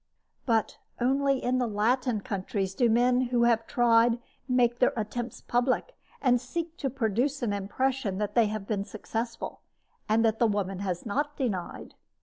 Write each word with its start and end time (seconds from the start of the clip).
But 0.47 0.79
only 0.99 1.43
in 1.43 1.59
the 1.59 1.67
Latin 1.67 2.21
countries 2.21 2.73
do 2.73 2.89
men 2.89 3.25
who 3.29 3.43
have 3.43 3.67
tried 3.67 4.17
make 4.47 4.79
their 4.79 4.93
attempts 4.97 5.41
public, 5.41 5.95
and 6.23 6.41
seek 6.41 6.75
to 6.77 6.89
produce 6.89 7.43
an 7.43 7.53
impression 7.53 8.17
that 8.17 8.33
they 8.33 8.47
have 8.47 8.65
been 8.65 8.83
successful, 8.83 9.61
and 10.09 10.25
that 10.25 10.39
the 10.39 10.47
woman 10.47 10.79
has 10.79 11.05
not 11.05 11.37
denied. 11.37 11.93